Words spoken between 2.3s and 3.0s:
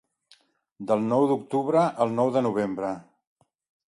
de novembre.